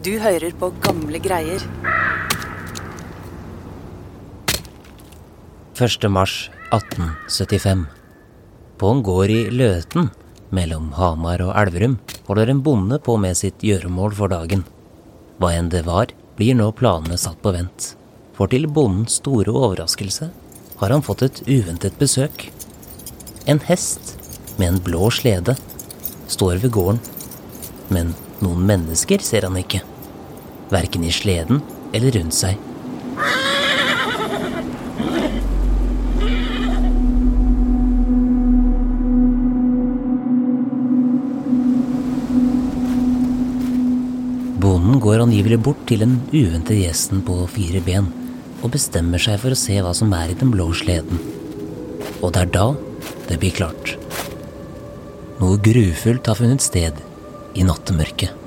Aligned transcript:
Du 0.00 0.14
hører 0.16 0.54
på 0.56 0.70
gamle 0.80 1.18
greier. 1.20 1.60
1. 5.76 6.06
mars 6.08 6.48
1875. 6.72 7.82
På 8.80 8.92
en 8.94 9.02
gård 9.04 9.28
i 9.34 9.42
Løten, 9.52 10.08
mellom 10.56 10.86
Hamar 10.96 11.44
og 11.44 11.52
Elverum, 11.52 11.98
holder 12.30 12.48
en 12.48 12.62
bonde 12.64 12.96
på 13.04 13.18
med 13.20 13.36
sitt 13.36 13.60
gjøremål 13.60 14.16
for 14.16 14.32
dagen. 14.32 14.64
Hva 15.36 15.52
enn 15.58 15.68
det 15.68 15.84
var, 15.84 16.16
blir 16.40 16.56
nå 16.56 16.70
planene 16.80 17.20
satt 17.20 17.44
på 17.44 17.52
vent. 17.58 17.90
For 18.32 18.48
til 18.48 18.70
bondens 18.72 19.20
store 19.20 19.52
overraskelse 19.52 20.30
har 20.80 20.96
han 20.96 21.04
fått 21.04 21.26
et 21.28 21.44
uventet 21.44 22.00
besøk. 22.00 22.48
En 23.44 23.60
hest 23.68 24.16
med 24.56 24.70
en 24.70 24.82
blå 24.88 25.12
slede 25.12 25.60
står 26.24 26.64
ved 26.64 26.72
gården, 26.72 27.04
men 27.92 28.16
noen 28.40 28.64
mennesker 28.64 29.20
ser 29.20 29.44
han 29.44 29.60
ikke. 29.60 29.84
Verken 30.70 31.04
i 31.04 31.12
sleden 31.14 31.62
eller 31.92 32.14
rundt 32.14 32.36
seg. 32.36 32.58
Bonden 44.60 45.00
går 45.02 45.22
angivelig 45.24 45.58
bort 45.64 45.80
til 45.88 46.04
den 46.04 46.18
uventede 46.30 46.82
gjesten 46.84 47.22
på 47.26 47.42
fire 47.50 47.80
ben 47.84 48.10
og 48.60 48.74
bestemmer 48.74 49.22
seg 49.22 49.40
for 49.42 49.54
å 49.54 49.58
se 49.58 49.78
hva 49.80 49.94
som 49.96 50.12
er 50.14 50.32
i 50.32 50.36
den 50.38 50.52
blå 50.52 50.68
sleden. 50.76 51.20
Og 52.20 52.34
det 52.34 52.44
er 52.44 52.52
da 52.54 52.66
det 53.30 53.38
blir 53.40 53.54
klart. 53.56 53.96
Noe 55.40 55.56
grufullt 55.64 56.28
har 56.28 56.36
funnet 56.36 56.64
sted 56.64 57.00
i 57.56 57.64
nattemørket. 57.64 58.39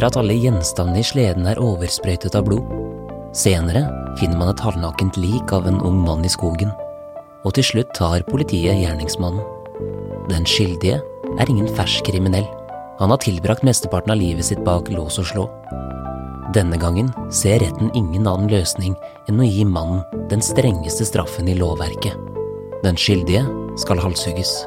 Ser 0.00 0.08
at 0.08 0.16
alle 0.16 0.32
gjenstandene 0.32 1.02
i 1.02 1.04
sleden 1.04 1.44
er 1.50 1.60
oversprøytet 1.60 2.36
av 2.38 2.46
blod. 2.46 2.68
Senere 3.36 3.82
finner 4.16 4.38
man 4.40 4.48
et 4.52 4.62
halvnakent 4.64 5.18
lik 5.20 5.52
av 5.52 5.68
en 5.68 5.80
ung 5.84 5.98
mann 6.00 6.24
i 6.24 6.32
skogen. 6.32 6.72
Og 7.44 7.52
til 7.56 7.66
slutt 7.66 7.92
tar 7.98 8.24
politiet 8.28 8.80
gjerningsmannen. 8.80 9.44
Den 10.30 10.48
skyldige 10.48 11.02
er 11.36 11.52
ingen 11.52 11.68
fersk 11.76 12.08
kriminell. 12.08 12.48
Han 13.00 13.12
har 13.12 13.20
tilbrakt 13.20 13.64
mesteparten 13.66 14.14
av 14.14 14.20
livet 14.20 14.48
sitt 14.48 14.64
bak 14.64 14.88
lås 14.92 15.20
og 15.20 15.28
slå. 15.28 15.46
Denne 16.56 16.80
gangen 16.80 17.12
ser 17.28 17.60
retten 17.60 17.92
ingen 17.94 18.24
annen 18.24 18.50
løsning 18.50 18.96
enn 19.28 19.40
å 19.40 19.46
gi 19.46 19.68
mannen 19.68 20.00
den 20.32 20.40
strengeste 20.44 21.06
straffen 21.08 21.48
i 21.48 21.58
lovverket. 21.60 22.16
Den 22.86 22.96
skyldige 22.96 23.44
skal 23.80 24.00
halshugges. 24.00 24.62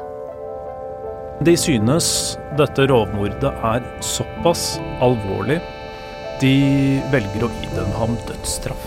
De 1.42 1.56
synes 1.58 2.06
dette 2.54 2.84
rovmordet 2.86 3.50
er 3.50 3.86
såpass 4.06 4.76
alvorlig, 5.02 5.56
de 6.38 7.00
velger 7.10 7.46
å 7.46 7.48
idømme 7.66 7.98
ham 7.98 8.14
dødsstraff. 8.28 8.84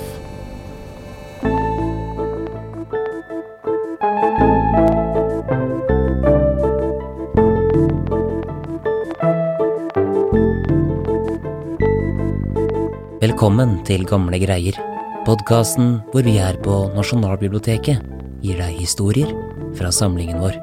Velkommen 13.19 13.75
til 13.83 14.07
Gamle 14.07 14.39
greier, 14.39 14.79
podkasten 15.27 15.97
hvor 16.13 16.23
vi 16.23 16.39
er 16.39 16.55
på 16.63 16.79
Nasjonalbiblioteket 16.95 17.99
gir 18.39 18.63
deg 18.63 18.79
historier 18.79 19.35
fra 19.75 19.91
samlingen 19.91 20.39
vår. 20.39 20.55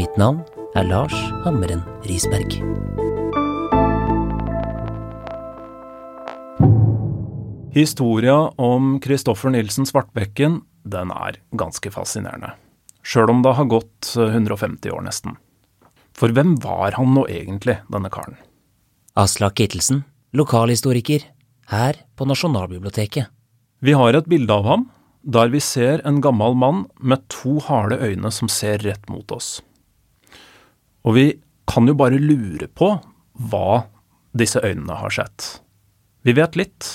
Mitt 0.00 0.16
navn 0.18 0.40
er 0.74 0.86
Lars 0.88 1.14
Hammeren 1.44 1.84
Risberg. 2.02 2.56
Historia 7.74 8.34
om 8.58 8.96
Kristoffer 9.02 9.52
Nilsen 9.54 9.86
Svartbekken, 9.86 10.62
den 10.82 11.12
er 11.14 11.38
ganske 11.54 11.92
fascinerende. 11.94 12.56
Sjøl 13.06 13.30
om 13.30 13.42
det 13.44 13.52
har 13.54 13.68
gått 13.70 14.14
150 14.18 14.90
år 14.90 15.04
nesten. 15.06 15.36
For 16.14 16.34
hvem 16.34 16.56
var 16.62 16.96
han 16.98 17.14
nå 17.14 17.26
egentlig, 17.30 17.76
denne 17.90 18.10
karen? 18.10 18.34
Aslak 19.14 19.54
Kittelsen, 19.60 20.02
lokalhistoriker, 20.34 21.22
her 21.70 22.00
på 22.18 22.26
Nasjonalbiblioteket. 22.26 23.30
Vi 23.78 23.94
har 23.94 24.18
et 24.18 24.26
bilde 24.30 24.50
av 24.50 24.66
ham, 24.66 24.88
der 25.22 25.54
vi 25.54 25.62
ser 25.62 26.02
en 26.06 26.18
gammel 26.24 26.58
mann 26.58 26.82
med 26.98 27.22
to 27.30 27.60
harde 27.62 28.00
øyne 28.02 28.34
som 28.34 28.50
ser 28.50 28.82
rett 28.82 29.06
mot 29.12 29.30
oss. 29.34 29.60
Og 31.04 31.18
vi 31.18 31.26
kan 31.70 31.88
jo 31.88 31.96
bare 31.98 32.20
lure 32.20 32.68
på 32.68 32.94
hva 33.50 33.82
disse 34.36 34.60
øynene 34.64 34.96
har 35.00 35.12
sett. 35.14 35.58
Vi 36.24 36.34
vet 36.36 36.56
litt, 36.56 36.88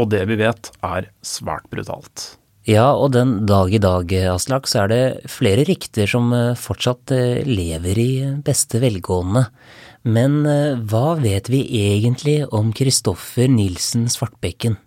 og 0.00 0.10
det 0.14 0.24
vi 0.30 0.38
vet 0.40 0.72
er 0.84 1.10
svært 1.24 1.68
brutalt. 1.72 2.34
Ja, 2.64 2.94
og 2.96 3.12
den 3.12 3.42
dag 3.44 3.74
i 3.76 3.80
dag, 3.82 4.08
Aslak, 4.32 4.64
så 4.70 4.84
er 4.84 4.88
det 4.88 5.28
flere 5.28 5.66
rykter 5.68 6.08
som 6.08 6.30
eh, 6.32 6.56
fortsatt 6.56 7.12
eh, 7.12 7.42
lever 7.44 7.98
i 8.00 8.12
beste 8.46 8.80
velgående. 8.80 9.42
Men 10.08 10.38
eh, 10.48 10.80
hva 10.80 11.18
vet 11.20 11.50
vi 11.52 11.60
egentlig 11.92 12.38
om 12.56 12.72
Kristoffer 12.72 13.52
Nilsen 13.52 14.08
Svartbekken? 14.08 14.78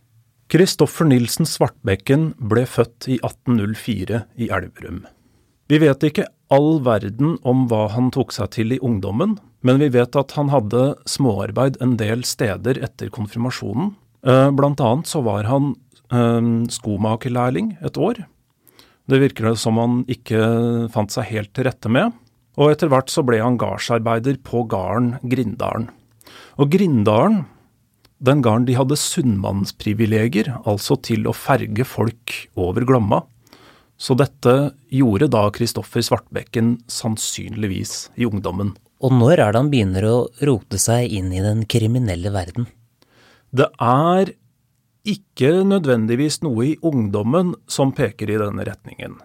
Kristoffer 0.49 1.05
Nilsen 1.05 1.45
Svartbekken 1.45 2.31
ble 2.41 2.65
født 2.65 3.11
i 3.13 3.19
1804 3.19 4.23
i 4.41 4.49
Elverum. 4.49 5.03
Vi 5.67 5.79
vet 5.83 6.03
ikke 6.07 6.29
all 6.53 6.79
verden 6.85 7.35
om 7.47 7.65
hva 7.67 7.89
han 7.91 8.07
tok 8.15 8.31
seg 8.35 8.53
til 8.55 8.71
i 8.75 8.79
ungdommen, 8.79 9.35
men 9.67 9.81
vi 9.81 9.89
vet 9.91 10.15
at 10.15 10.31
han 10.37 10.51
hadde 10.53 10.93
småarbeid 11.09 11.81
en 11.83 11.97
del 11.99 12.23
steder 12.27 12.79
etter 12.85 13.11
konfirmasjonen. 13.11 13.91
Blant 14.23 14.79
annet 14.83 15.11
så 15.11 15.21
var 15.25 15.49
han 15.49 15.73
skomakerlærling 16.71 17.75
et 17.83 17.99
år. 17.99 18.23
Det 19.07 19.19
virker 19.23 19.49
det 19.49 19.59
som 19.59 19.79
han 19.79 19.99
ikke 20.11 20.39
fant 20.93 21.11
seg 21.11 21.29
helt 21.33 21.51
til 21.55 21.67
rette 21.67 21.91
med. 21.91 22.15
Og 22.57 22.71
etter 22.71 22.89
hvert 22.91 23.11
så 23.11 23.21
ble 23.27 23.41
han 23.43 23.59
gardsarbeider 23.59 24.39
på 24.47 24.63
gården 24.71 25.17
Grindalen. 25.29 25.91
Og 26.57 26.71
Grindalen, 26.73 27.43
den 28.23 28.41
gården 28.41 28.65
de 28.67 28.77
hadde 28.79 28.97
sunnmannsprivilegier, 28.97 30.55
altså 30.65 30.97
til 31.05 31.27
å 31.29 31.35
ferge 31.37 31.85
folk 31.85 32.47
over 32.57 32.87
Glomma. 32.87 33.21
Så 33.97 34.13
dette 34.17 34.53
gjorde 34.93 35.29
da 35.33 35.47
Kristoffer 35.53 36.03
Svartbekken 36.05 36.75
sannsynligvis 36.91 38.11
i 38.15 38.27
ungdommen. 38.29 38.75
Og 39.01 39.13
når 39.13 39.41
er 39.41 39.53
det 39.53 39.61
han 39.61 39.71
begynner 39.73 40.05
å 40.05 40.17
rote 40.45 40.79
seg 40.81 41.13
inn 41.13 41.31
i 41.33 41.41
den 41.43 41.65
kriminelle 41.69 42.31
verden? 42.33 42.69
Det 43.49 43.69
er 43.81 44.33
ikke 45.07 45.63
nødvendigvis 45.65 46.41
noe 46.45 46.73
i 46.73 46.77
ungdommen 46.85 47.55
som 47.69 47.93
peker 47.95 48.29
i 48.29 48.39
denne 48.41 48.65
retningen. 48.67 49.17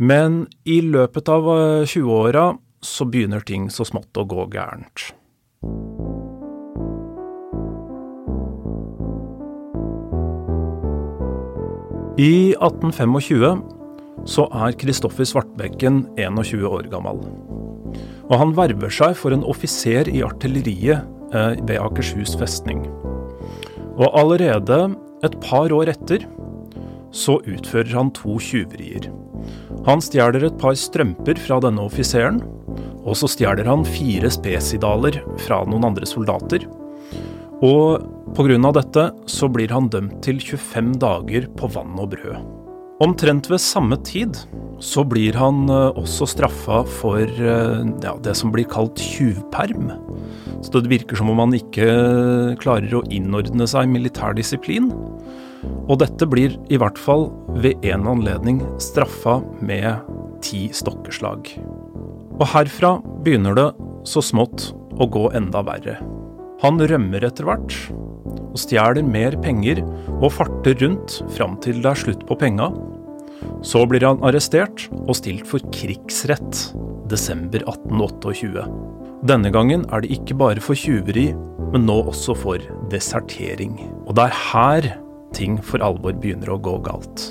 Men 0.00 0.44
i 0.64 0.80
løpet 0.80 1.28
av 1.28 1.48
20-åra 1.84 2.44
så 2.80 3.04
begynner 3.04 3.44
ting 3.44 3.68
så 3.72 3.84
smått 3.84 4.16
å 4.16 4.24
gå 4.24 4.46
gærent. 4.54 5.10
I 12.20 12.52
1825 12.58 13.60
så 14.28 14.42
er 14.52 14.74
Kristoffer 14.76 15.24
Svartbekken 15.24 16.02
21 16.20 16.66
år 16.68 16.88
gammel. 16.92 17.22
Og 18.28 18.34
han 18.36 18.50
verver 18.58 18.92
seg 18.92 19.14
for 19.16 19.32
en 19.32 19.46
offiser 19.48 20.10
i 20.12 20.20
artilleriet 20.26 21.06
ved 21.32 21.78
Akershus 21.80 22.34
festning. 22.36 22.82
Og 23.96 24.10
allerede 24.10 24.82
et 25.24 25.38
par 25.46 25.72
år 25.72 25.94
etter 25.94 26.26
så 27.16 27.38
utfører 27.40 27.94
han 27.96 28.12
to 28.18 28.36
tjuverier. 28.42 29.08
Han 29.88 30.04
stjeler 30.04 30.44
et 30.44 30.60
par 30.60 30.76
strømper 30.76 31.40
fra 31.40 31.56
denne 31.64 31.88
offiseren, 31.88 32.42
og 33.00 33.16
så 33.16 33.30
stjeler 33.32 33.64
han 33.70 33.88
fire 33.88 34.28
spesidaler 34.34 35.22
fra 35.40 35.62
noen 35.64 35.88
andre 35.88 36.10
soldater. 36.10 36.68
Og 37.60 38.00
pga. 38.36 38.72
dette 38.72 39.10
så 39.28 39.48
blir 39.52 39.68
han 39.68 39.90
dømt 39.92 40.22
til 40.24 40.40
25 40.40 40.94
dager 41.00 41.48
på 41.56 41.68
vann 41.68 41.98
og 42.00 42.14
brød. 42.14 42.40
Omtrent 43.00 43.48
ved 43.50 43.60
samme 43.60 43.96
tid 44.04 44.36
så 44.80 45.04
blir 45.04 45.36
han 45.36 45.68
også 45.70 46.26
straffa 46.28 46.82
for 46.84 47.24
ja, 47.24 48.14
det 48.20 48.34
som 48.36 48.52
blir 48.52 48.68
kalt 48.68 49.00
tjuvperm. 49.00 49.92
Så 50.60 50.80
det 50.80 50.92
virker 50.92 51.16
som 51.16 51.30
om 51.32 51.40
han 51.40 51.56
ikke 51.56 52.56
klarer 52.60 52.98
å 52.98 53.04
innordne 53.12 53.68
seg 53.68 53.88
militær 53.88 54.36
disiplin. 54.36 54.92
Og 55.88 55.98
dette 56.00 56.28
blir 56.28 56.56
i 56.72 56.80
hvert 56.80 57.00
fall 57.00 57.28
ved 57.60 57.80
en 57.88 58.08
anledning 58.08 58.62
straffa 58.80 59.40
med 59.64 60.08
ti 60.44 60.68
stokkeslag. 60.72 61.48
Og 62.40 62.46
herfra 62.52 62.98
begynner 63.24 63.56
det 63.56 63.68
så 64.08 64.24
smått 64.24 64.70
å 65.00 65.08
gå 65.08 65.28
enda 65.36 65.64
verre. 65.64 65.98
Han 66.60 66.76
rømmer 66.76 67.24
etter 67.24 67.46
hvert, 67.48 67.72
og 68.50 68.58
stjeler 68.60 69.06
mer 69.06 69.36
penger 69.40 69.80
og 70.18 70.28
farter 70.34 70.76
rundt 70.82 71.20
fram 71.32 71.56
til 71.64 71.80
det 71.80 71.94
er 71.94 72.02
slutt 72.02 72.26
på 72.28 72.36
penga. 72.40 72.68
Så 73.64 73.86
blir 73.88 74.04
han 74.04 74.20
arrestert 74.26 74.84
og 75.06 75.14
stilt 75.16 75.48
for 75.48 75.64
krigsrett 75.72 76.66
desember 77.08 77.64
1828. 77.64 78.66
Denne 79.30 79.52
gangen 79.52 79.86
er 79.88 80.04
det 80.04 80.12
ikke 80.18 80.36
bare 80.40 80.60
for 80.64 80.76
tjuveri, 80.76 81.30
men 81.72 81.88
nå 81.88 81.96
også 82.12 82.36
for 82.36 82.70
desertering. 82.92 83.78
Og 84.04 84.16
det 84.18 84.28
er 84.28 84.40
her 84.52 84.94
ting 85.36 85.56
for 85.64 85.80
alvor 85.84 86.16
begynner 86.20 86.52
å 86.52 86.60
gå 86.60 86.76
galt. 86.84 87.30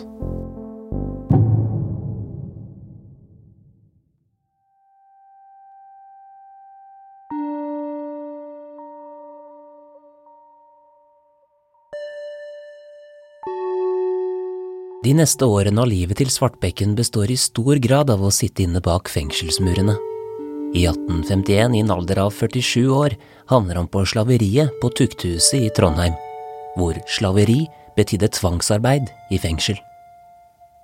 De 15.00 15.14
neste 15.16 15.48
årene 15.48 15.80
av 15.80 15.88
livet 15.88 16.18
til 16.20 16.28
Svartbekken 16.28 16.92
består 16.98 17.32
i 17.32 17.38
stor 17.40 17.78
grad 17.80 18.10
av 18.12 18.20
å 18.20 18.32
sitte 18.36 18.66
inne 18.66 18.82
bak 18.84 19.08
fengselsmurene. 19.08 19.94
I 20.76 20.82
1851, 20.92 21.78
i 21.78 21.84
en 21.86 21.94
alder 21.94 22.20
av 22.26 22.34
47 22.36 22.90
år, 22.92 23.14
havner 23.48 23.80
han 23.80 23.88
på 23.88 24.02
slaveriet 24.04 24.74
på 24.82 24.90
Tukthuset 25.00 25.62
i 25.64 25.70
Trondheim, 25.78 26.18
hvor 26.76 27.00
slaveri 27.08 27.62
betydde 27.96 28.28
tvangsarbeid 28.36 29.08
i 29.32 29.40
fengsel. 29.40 29.80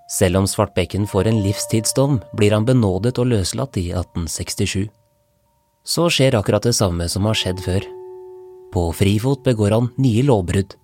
Selv 0.08 0.40
om 0.40 0.48
Svartbekken 0.48 1.10
får 1.12 1.28
en 1.28 1.42
livstidsdom, 1.44 2.22
blir 2.40 2.56
han 2.56 2.66
benådet 2.66 3.18
og 3.20 3.28
løslatt 3.34 3.76
i 3.82 3.90
1867. 3.92 4.88
Så 5.84 6.08
skjer 6.08 6.38
akkurat 6.40 6.64
det 6.64 6.78
samme 6.78 7.10
som 7.12 7.28
har 7.28 7.36
skjedd 7.36 7.60
før. 7.68 7.84
På 8.72 8.88
frifot 8.96 9.44
begår 9.44 9.76
han 9.76 9.92
nye 10.00 10.24
lovbrudd, 10.24 10.78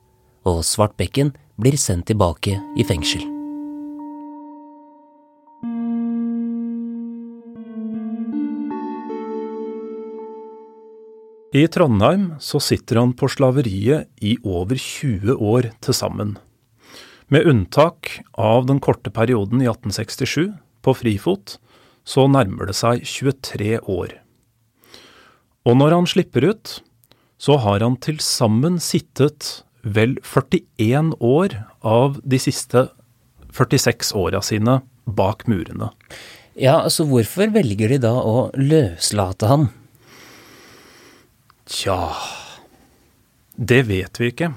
og 0.52 0.66
Svartbekken 0.68 1.32
blir 1.60 1.78
sendt 1.78 2.08
tilbake 2.12 2.58
i 2.78 2.86
fengsel. 2.88 3.24
I 11.52 11.66
Trondheim 11.68 12.30
så 12.40 12.62
sitter 12.64 13.02
han 13.02 13.12
på 13.12 13.28
slaveriet 13.28 14.08
i 14.24 14.38
over 14.48 14.80
20 14.80 15.36
år 15.36 15.68
til 15.84 15.98
sammen. 15.98 16.38
Med 17.28 17.44
unntak 17.48 18.22
av 18.40 18.70
den 18.70 18.80
korte 18.80 19.12
perioden 19.12 19.60
i 19.60 19.68
1867, 19.68 20.54
på 20.82 20.94
frifot, 20.96 21.58
så 22.08 22.26
nærmer 22.32 22.72
det 22.72 22.78
seg 22.80 23.04
23 23.04 23.82
år. 23.84 24.16
Og 25.68 25.78
når 25.78 25.98
han 25.98 26.08
slipper 26.10 26.48
ut, 26.54 26.78
så 27.42 27.58
har 27.60 27.84
han 27.84 28.00
til 28.00 28.22
sammen 28.24 28.80
sittet 28.82 29.66
vel 29.84 30.18
41 30.24 31.16
år 31.20 31.56
av 31.82 32.20
de 32.24 32.40
siste 32.40 32.88
46 33.52 34.14
åra 34.16 34.42
sine 34.46 34.80
bak 35.06 35.48
murene. 35.48 35.92
Ja, 36.56 36.90
så 36.90 37.06
hvorfor 37.08 37.52
velger 37.54 37.94
de 37.94 38.02
da 38.04 38.14
å 38.22 38.52
løslate 38.58 39.48
ham? 39.48 39.70
Tja 41.72 42.12
Det 43.56 43.84
vet 43.88 44.20
vi 44.20 44.32
ikke. 44.32 44.52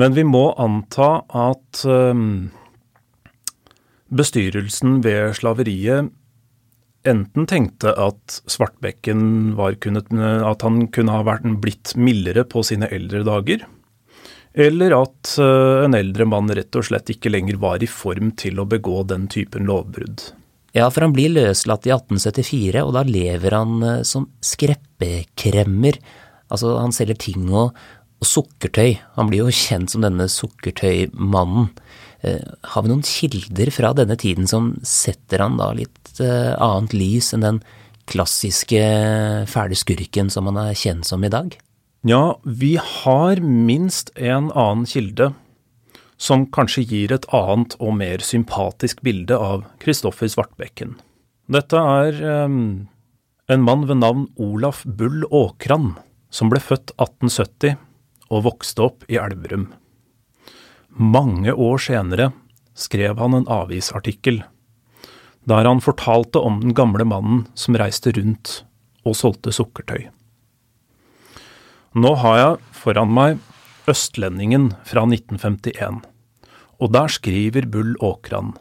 Men 0.00 0.16
vi 0.16 0.24
må 0.24 0.50
anta 0.60 1.22
at 1.36 1.82
um, 1.84 2.50
bestyrelsen 4.08 5.00
ved 5.04 5.36
slaveriet 5.38 6.10
enten 7.08 7.46
tenkte 7.48 7.92
at 7.96 8.40
Svartbekken 8.50 9.54
var 9.58 9.76
kunnet, 9.82 10.10
at 10.12 10.64
han 10.66 10.86
kunne 10.92 11.14
ha 11.14 11.26
vært 11.26 11.46
blitt 11.62 11.94
mildere 11.96 12.44
på 12.48 12.64
sine 12.66 12.90
eldre 12.92 13.22
dager, 13.26 13.64
eller 14.52 14.96
at 14.96 15.36
eh, 15.38 15.84
en 15.86 15.94
eldre 15.94 16.26
mann 16.26 16.50
rett 16.50 16.74
og 16.74 16.88
slett 16.88 17.12
ikke 17.12 17.30
lenger 17.30 17.60
var 17.62 17.82
i 17.82 17.88
form 17.90 18.32
til 18.38 18.58
å 18.58 18.66
begå 18.68 19.04
den 19.06 19.28
typen 19.30 19.68
lovbrudd. 19.70 20.24
Ja, 20.74 20.88
for 20.90 21.06
han 21.06 21.14
blir 21.14 21.32
løslatt 21.34 21.86
i 21.86 21.94
1874, 21.94 22.82
og 22.82 22.94
da 22.98 23.04
lever 23.06 23.56
han 23.56 23.78
eh, 23.86 24.02
som 24.06 24.28
skreppekremmer. 24.44 25.98
Altså, 26.50 26.74
han 26.78 26.94
selger 26.94 27.18
ting 27.22 27.46
og, 27.50 27.78
og 28.20 28.26
sukkertøy. 28.26 28.98
Han 29.16 29.30
blir 29.30 29.44
jo 29.44 29.54
kjent 29.54 29.94
som 29.94 30.02
denne 30.06 30.26
sukkertøymannen. 30.30 31.70
Eh, 32.22 32.42
har 32.74 32.84
vi 32.84 32.92
noen 32.92 33.04
kilder 33.06 33.70
fra 33.72 33.92
denne 33.96 34.16
tiden 34.20 34.48
som 34.50 34.74
setter 34.86 35.44
han 35.44 35.56
da 35.60 35.70
litt 35.76 36.20
eh, 36.20 36.52
annet 36.60 36.94
lys 36.96 37.32
enn 37.36 37.46
den 37.46 37.60
klassiske 38.10 38.80
fæle 39.48 39.78
skurken 39.78 40.32
som 40.32 40.50
han 40.50 40.58
er 40.60 40.76
kjent 40.76 41.08
som 41.08 41.24
i 41.24 41.32
dag? 41.32 41.54
Ja, 42.06 42.40
vi 42.44 42.76
har 42.80 43.40
minst 43.44 44.12
en 44.16 44.50
annen 44.50 44.86
kilde 44.88 45.32
som 46.20 46.46
kanskje 46.52 46.84
gir 46.84 47.12
et 47.16 47.26
annet 47.32 47.76
og 47.80 47.94
mer 47.96 48.24
sympatisk 48.24 49.00
bilde 49.04 49.36
av 49.36 49.64
Kristoffer 49.80 50.28
Svartbekken. 50.28 50.98
Dette 51.50 51.80
er 51.80 52.20
um, 52.44 52.88
en 53.48 53.64
mann 53.64 53.86
ved 53.88 54.02
navn 54.02 54.26
Olaf 54.36 54.82
Bull 54.84 55.24
Åkran, 55.32 55.94
som 56.30 56.52
ble 56.52 56.60
født 56.60 56.92
1870 57.00 57.78
og 58.30 58.44
vokste 58.46 58.84
opp 58.84 59.08
i 59.08 59.18
Elverum. 59.20 59.70
Mange 60.90 61.52
år 61.54 61.78
senere 61.78 62.30
skrev 62.74 63.18
han 63.18 63.36
en 63.36 63.50
avisartikkel 63.50 64.42
der 65.48 65.66
han 65.66 65.80
fortalte 65.82 66.40
om 66.44 66.60
den 66.62 66.74
gamle 66.76 67.06
mannen 67.08 67.44
som 67.58 67.78
reiste 67.80 68.12
rundt 68.16 68.60
og 69.08 69.16
solgte 69.16 69.52
sukkertøy. 69.54 70.10
Nå 71.96 72.12
har 72.22 72.36
jeg 72.38 72.58
foran 72.76 73.10
meg 73.10 73.40
Østlendingen 73.90 74.70
fra 74.86 75.02
1951, 75.08 76.02
og 76.78 76.92
der 76.94 77.10
skriver 77.10 77.66
Bull 77.66 77.96
Åkran. 78.04 78.52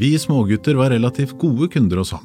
Vi 0.00 0.14
smågutter 0.18 0.78
var 0.80 0.90
relativt 0.94 1.36
gode 1.38 1.68
kunder 1.70 2.00
hos 2.00 2.14
ham. 2.16 2.24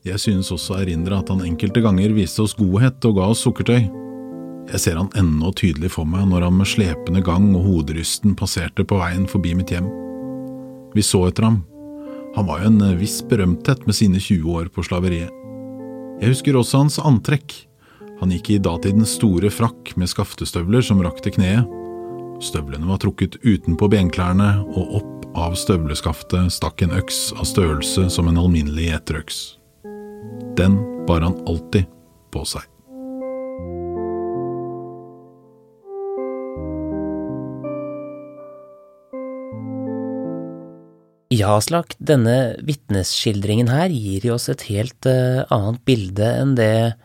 Jeg 0.00 0.16
synes 0.16 0.48
også 0.54 0.78
å 0.78 0.80
erindre 0.80 1.18
at 1.20 1.28
han 1.28 1.42
enkelte 1.44 1.82
ganger 1.84 2.14
viste 2.16 2.40
oss 2.40 2.54
godhet 2.56 3.04
og 3.04 3.18
ga 3.18 3.26
oss 3.34 3.42
sukkertøy. 3.44 3.82
Jeg 4.70 4.80
ser 4.80 4.96
han 4.96 5.10
ennå 5.18 5.50
tydelig 5.58 5.90
for 5.92 6.08
meg 6.08 6.28
når 6.30 6.46
han 6.46 6.56
med 6.56 6.70
slepende 6.70 7.20
gang 7.26 7.50
og 7.58 7.66
hoderysten 7.66 8.36
passerte 8.38 8.86
på 8.86 9.00
veien 9.00 9.26
forbi 9.28 9.52
mitt 9.58 9.72
hjem. 9.74 9.90
Vi 10.94 11.04
så 11.04 11.26
etter 11.28 11.50
ham. 11.50 11.60
Han 12.36 12.48
var 12.48 12.62
jo 12.62 12.70
en 12.70 12.80
viss 12.96 13.18
berømthet 13.28 13.84
med 13.84 13.98
sine 13.98 14.22
20 14.22 14.48
år 14.56 14.72
på 14.72 14.86
slaveriet. 14.86 15.28
Jeg 16.20 16.32
husker 16.32 16.56
også 16.56 16.80
hans 16.80 16.96
antrekk. 17.02 17.52
Han 18.22 18.32
gikk 18.32 18.54
i 18.54 18.60
datidens 18.62 19.18
store 19.18 19.52
frakk 19.52 19.94
med 20.00 20.08
skaftestøvler 20.12 20.84
som 20.84 21.04
rakk 21.04 21.20
til 21.24 21.36
kneet. 21.36 21.76
Støvlene 22.40 22.88
var 22.88 23.00
trukket 23.02 23.36
utenpå 23.44 23.90
benklærne, 23.92 24.62
og 24.72 25.00
opp 25.02 25.30
av 25.36 25.56
støvleskaftet 25.60 26.52
stakk 26.56 26.84
en 26.84 26.96
øks 26.96 27.30
av 27.36 27.48
størrelse 27.48 28.08
som 28.12 28.32
en 28.32 28.40
alminnelig 28.40 28.94
gjeterøks. 28.94 29.40
Den 30.58 30.76
bar 31.08 31.24
han 31.24 31.38
alltid 31.48 31.88
på 32.30 32.44
seg. 32.48 32.66
Ja, 41.30 41.54
Aslak, 41.56 41.94
denne 42.02 42.56
vitnesskildringen 42.66 43.68
her 43.70 43.92
gir 43.94 44.32
oss 44.34 44.48
et 44.50 44.64
helt 44.66 45.06
uh, 45.06 45.46
annet 45.54 45.78
bilde 45.86 46.26
enn 46.26 46.56
det 46.58 46.96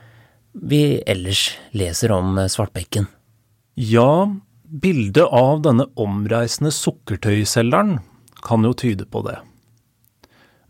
vi 0.58 0.98
ellers 1.06 1.52
leser 1.78 2.12
om 2.16 2.34
uh, 2.40 2.48
Svartbekken. 2.50 3.06
Ja, 3.78 4.26
bildet 4.66 5.30
av 5.30 5.62
denne 5.68 5.86
omreisende 6.02 6.74
sukkertøyselgeren 6.74 8.00
kan 8.42 8.66
jo 8.66 8.74
tyde 8.74 9.06
på 9.06 9.22
det. 9.28 9.38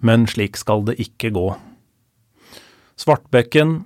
Men 0.03 0.27
slik 0.27 0.59
skal 0.59 0.83
det 0.89 0.99
ikke 1.01 1.31
gå. 1.33 1.47
Svartbekken 2.95 3.81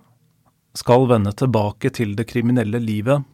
skal 0.77 1.07
vende 1.09 1.33
tilbake 1.33 1.89
til 1.97 2.13
det 2.17 2.27
kriminelle 2.29 2.77
livet, 2.81 3.25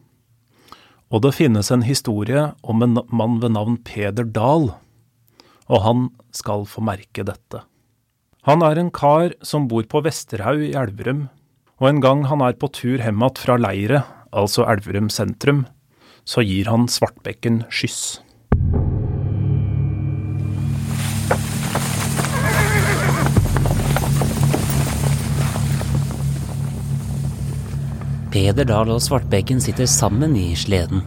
og 1.12 1.22
det 1.22 1.34
finnes 1.36 1.68
en 1.70 1.84
historie 1.86 2.48
om 2.66 2.82
en 2.82 2.98
mann 3.12 3.38
ved 3.42 3.52
navn 3.54 3.76
Peder 3.84 4.24
Dahl, 4.24 4.70
og 5.68 5.82
han 5.84 6.08
skal 6.34 6.64
få 6.66 6.82
merke 6.86 7.26
dette. 7.28 7.62
Han 8.48 8.62
er 8.62 8.80
en 8.80 8.90
kar 8.94 9.34
som 9.44 9.68
bor 9.68 9.84
på 9.90 10.02
Vesterhaug 10.06 10.64
i 10.64 10.74
Elverum, 10.78 11.26
og 11.76 11.88
en 11.90 12.00
gang 12.00 12.24
han 12.30 12.42
er 12.46 12.56
på 12.56 12.70
tur 12.72 12.96
hjem 13.02 13.24
fra 13.36 13.58
leiret, 13.60 14.06
altså 14.32 14.64
Elverum 14.64 15.10
sentrum, 15.12 15.66
så 16.24 16.42
gir 16.42 16.70
han 16.72 16.88
Svartbekken 16.88 17.66
skyss. 17.68 18.22
Peder 28.36 28.66
Dahl 28.68 28.90
og 28.92 28.98
Svartbekken 29.00 29.62
sitter 29.64 29.86
sammen 29.88 30.34
i 30.36 30.50
sleden. 30.60 31.00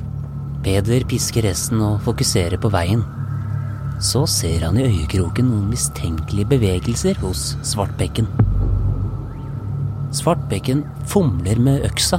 Peder 0.66 1.04
pisker 1.06 1.46
resten 1.46 1.78
og 1.86 2.00
fokuserer 2.02 2.58
på 2.58 2.72
veien. 2.74 3.04
Så 4.02 4.24
ser 4.26 4.64
han 4.66 4.80
i 4.80 4.88
øyekroken 4.88 5.46
noen 5.46 5.68
mistenkelige 5.70 6.50
bevegelser 6.50 7.20
hos 7.22 7.52
Svartbekken. 7.62 8.26
Svartbekken 10.10 10.82
fomler 11.06 11.62
med 11.62 11.86
øksa, 11.92 12.18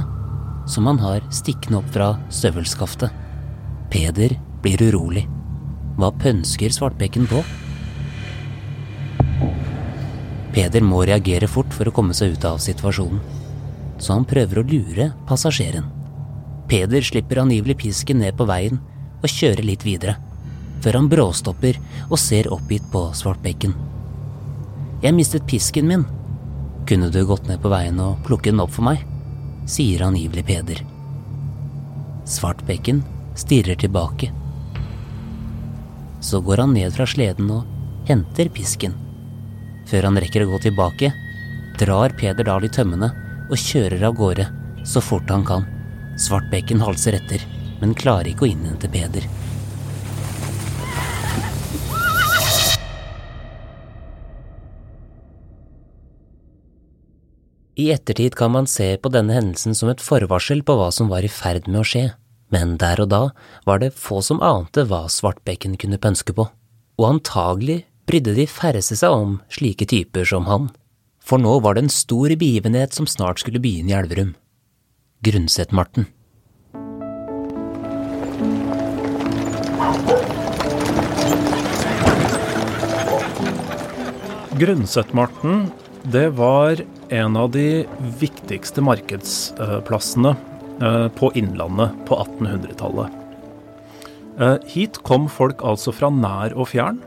som 0.63 0.87
han 0.87 1.03
har 1.03 1.27
stikkende 1.27 1.81
opp 1.81 1.91
fra 1.91 2.13
støvelskaftet. 2.31 3.11
Peder 3.91 4.37
blir 4.63 4.85
urolig. 4.87 5.25
Hva 5.99 6.13
pønsker 6.23 6.71
Svartbekken 6.71 7.27
på? 7.27 7.43
Peder 10.55 10.87
må 10.87 11.03
reagere 11.03 11.51
fort 11.51 11.75
for 11.75 11.91
å 11.91 11.97
komme 11.99 12.15
seg 12.15 12.39
ut 12.39 12.47
av 12.47 12.63
situasjonen, 12.63 13.40
så 14.01 14.17
han 14.17 14.25
prøver 14.27 14.61
å 14.61 14.65
lure 14.65 15.11
passasjeren. 15.29 15.85
Peder 16.71 17.05
slipper 17.05 17.43
angivelig 17.43 17.77
pisken 17.83 18.21
ned 18.23 18.37
på 18.39 18.47
veien 18.49 18.79
og 19.21 19.29
kjører 19.29 19.65
litt 19.67 19.85
videre, 19.85 20.17
før 20.81 20.97
han 20.97 21.09
bråstopper 21.11 21.77
og 22.07 22.17
ser 22.19 22.49
oppgitt 22.53 22.87
på 22.93 23.03
Svartbekken. 23.17 23.75
Jeg 25.01 25.17
mistet 25.17 25.47
pisken 25.49 25.89
min. 25.89 26.05
Kunne 26.89 27.11
du 27.13 27.21
gått 27.25 27.47
ned 27.49 27.61
på 27.61 27.69
veien 27.71 27.99
og 28.01 28.21
plukke 28.25 28.49
den 28.49 28.61
opp 28.63 28.73
for 28.73 28.87
meg? 28.89 29.05
sier 29.69 30.01
angivelig 30.03 30.43
Peder. 30.47 30.79
Svartbekken 32.27 33.03
stirrer 33.37 33.77
tilbake. 33.79 34.31
Så 36.21 36.41
går 36.41 36.63
han 36.63 36.73
ned 36.73 36.93
fra 36.95 37.05
sleden 37.09 37.49
og 37.53 38.07
henter 38.09 38.49
pisken. 38.53 38.97
Før 39.89 40.09
han 40.09 40.19
rekker 40.21 40.45
å 40.45 40.51
gå 40.53 40.61
tilbake, 40.65 41.11
drar 41.79 42.13
Peder 42.17 42.49
Dahl 42.49 42.65
i 42.65 42.73
tømmene 42.73 43.11
og 43.51 43.59
kjører 43.59 44.07
av 44.07 44.15
gårde 44.17 44.47
så 44.87 45.01
fort 45.03 45.29
han 45.29 45.45
kan. 45.45 45.67
Svartbekken 46.19 46.81
halser 46.83 47.17
etter, 47.19 47.43
men 47.81 47.95
klarer 47.97 48.31
ikke 48.31 48.47
å 48.47 48.51
innhente 48.51 48.89
Peder. 48.91 49.27
I 57.81 57.87
ettertid 57.95 58.35
kan 58.37 58.51
man 58.53 58.67
se 58.69 58.93
på 59.01 59.09
denne 59.09 59.33
hendelsen 59.33 59.73
som 59.77 59.89
et 59.89 60.03
forvarsel 60.03 60.59
på 60.65 60.75
hva 60.77 60.91
som 60.93 61.09
var 61.09 61.25
i 61.25 61.31
ferd 61.31 61.69
med 61.71 61.81
å 61.81 61.87
skje, 61.87 62.03
men 62.53 62.75
der 62.77 62.99
og 63.01 63.09
da 63.13 63.21
var 63.65 63.79
det 63.81 63.95
få 63.97 64.19
som 64.25 64.41
ante 64.43 64.83
hva 64.89 65.05
Svartbekken 65.09 65.79
kunne 65.81 66.01
pønske 66.01 66.35
på, 66.35 66.45
og 66.99 67.07
antagelig 67.07 67.81
brydde 68.09 68.35
de 68.37 68.45
færreste 68.49 68.99
seg 68.99 69.15
om 69.15 69.39
slike 69.49 69.87
typer 69.89 70.27
som 70.27 70.45
han, 70.51 70.67
for 71.21 71.41
nå 71.41 71.59
var 71.63 71.77
det 71.77 71.85
en 71.85 71.93
stor 71.93 72.33
begivenhet 72.35 72.97
som 72.97 73.07
snart 73.09 73.43
skulle 73.43 73.61
begynne 73.61 73.93
i 73.93 73.97
Elverum. 73.97 74.33
Grundset-Marten. 75.21 76.09
Grundset-Marten, 84.61 85.69
det 86.03 86.27
var 86.37 86.81
en 87.09 87.37
av 87.37 87.51
de 87.53 87.85
viktigste 88.21 88.81
markedsplassene 88.85 90.35
eh, 90.81 91.07
på 91.17 91.31
Innlandet 91.37 91.95
på 92.09 92.17
1800-tallet. 92.17 93.17
Eh, 94.41 94.57
hit 94.73 95.01
kom 95.07 95.25
folk 95.29 95.63
altså 95.65 95.93
fra 95.95 96.11
nær 96.13 96.53
og 96.57 96.69
fjern. 96.73 97.01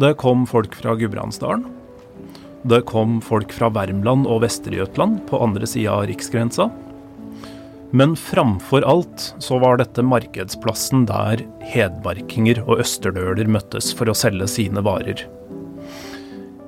Det 0.00 0.14
kom 0.20 0.46
folk 0.48 0.76
fra 0.78 0.96
Gudbrandsdalen. 0.96 1.66
Det 2.62 2.84
kom 2.86 3.18
folk 3.20 3.50
fra 3.52 3.72
Värmland 3.74 4.28
og 4.30 4.44
Vesterjøtland 4.44 5.24
på 5.26 5.40
andre 5.42 5.66
sida 5.66 5.96
av 5.96 6.06
riksgrensa. 6.06 6.68
Men 7.92 8.14
framfor 8.16 8.86
alt 8.88 9.24
så 9.42 9.58
var 9.60 9.80
dette 9.80 10.04
markedsplassen 10.06 11.04
der 11.10 11.42
hedmarkinger 11.72 12.62
og 12.62 12.80
østerdøler 12.84 13.50
møttes 13.50 13.90
for 13.98 14.08
å 14.08 14.16
selge 14.16 14.46
sine 14.48 14.80
varer. 14.86 15.26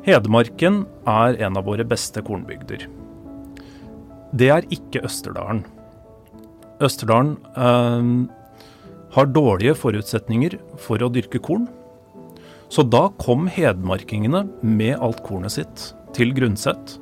Hedmarken 0.04 0.82
er 1.08 1.38
en 1.46 1.56
av 1.56 1.64
våre 1.70 1.86
beste 1.88 2.20
kornbygder. 2.26 2.84
Det 4.34 4.50
er 4.50 4.66
ikke 4.74 5.04
Østerdalen. 5.06 5.62
Østerdalen 6.82 7.38
eh, 7.54 8.10
har 9.14 9.30
dårlige 9.30 9.78
forutsetninger 9.78 10.58
for 10.82 11.00
å 11.00 11.12
dyrke 11.14 11.38
korn. 11.38 11.70
Så 12.74 12.82
da 12.90 13.06
kom 13.22 13.46
hedmarkingene 13.46 14.42
med 14.66 14.98
alt 14.98 15.20
kornet 15.22 15.54
sitt 15.54 15.92
til 16.16 16.32
Grundset. 16.34 16.96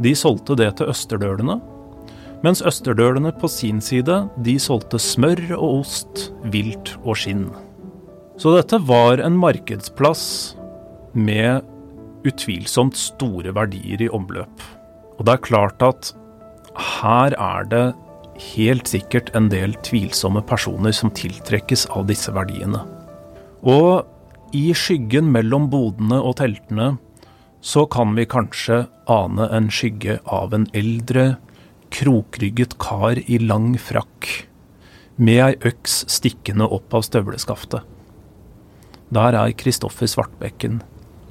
De 0.00 0.14
solgte 0.16 0.56
det 0.56 0.70
til 0.78 0.88
østerdølene, 0.94 1.58
mens 2.44 2.62
østerdølene 2.64 3.34
på 3.36 3.48
sin 3.52 3.82
side 3.84 4.22
de 4.46 4.54
solgte 4.60 5.00
smør 5.00 5.42
og 5.58 5.82
ost, 5.82 6.30
vilt 6.52 6.94
og 7.02 7.18
skinn. 7.20 7.50
Så 8.40 8.54
dette 8.56 8.80
var 8.88 9.20
en 9.22 9.36
markedsplass 9.38 10.24
med 11.12 11.62
utvilsomt 12.24 12.96
store 12.98 13.52
verdier 13.54 14.06
i 14.06 14.08
omløp. 14.08 14.64
Og 15.18 15.28
det 15.28 15.36
er 15.36 15.44
klart 15.44 15.84
at 15.84 16.10
her 17.00 17.36
er 17.36 17.68
det 17.70 17.84
helt 18.56 18.88
sikkert 18.90 19.30
en 19.36 19.46
del 19.52 19.76
tvilsomme 19.86 20.42
personer 20.48 20.96
som 20.96 21.12
tiltrekkes 21.14 21.86
av 21.92 22.08
disse 22.08 22.32
verdiene. 22.34 22.80
Og 23.62 24.02
i 24.54 24.68
skyggen 24.76 25.32
mellom 25.34 25.68
bodene 25.72 26.20
og 26.22 26.38
teltene 26.40 26.94
så 27.64 27.86
kan 27.90 28.12
vi 28.16 28.26
kanskje 28.28 28.84
ane 29.10 29.48
en 29.56 29.70
skygge 29.72 30.18
av 30.28 30.52
en 30.54 30.66
eldre, 30.76 31.38
krokrygget 31.94 32.76
kar 32.82 33.20
i 33.24 33.38
lang 33.40 33.74
frakk, 33.80 34.28
med 35.16 35.40
ei 35.46 35.70
øks 35.70 36.02
stikkende 36.12 36.68
opp 36.68 36.94
av 36.94 37.06
støvleskaftet. 37.06 37.80
Der 39.14 39.38
er 39.38 39.54
Kristoffer 39.56 40.10
Svartbekken 40.10 40.82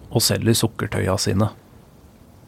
og 0.10 0.24
selger 0.25 0.58
sukkertøya 0.58 1.18
sine. 1.22 1.51